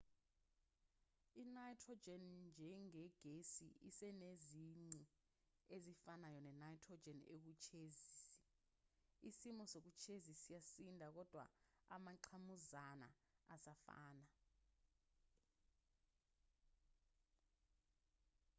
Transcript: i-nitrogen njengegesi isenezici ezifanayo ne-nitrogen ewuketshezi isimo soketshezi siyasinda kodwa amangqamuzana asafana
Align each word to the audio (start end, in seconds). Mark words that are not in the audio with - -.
i-nitrogen 1.41 2.23
njengegesi 2.61 3.67
isenezici 3.89 5.01
ezifanayo 5.75 6.39
ne-nitrogen 6.43 7.19
ewuketshezi 7.33 8.23
isimo 9.29 9.63
soketshezi 9.73 10.33
siyasinda 10.41 11.07
kodwa 11.15 11.43
amangqamuzana 11.95 13.09
asafana 13.55 14.27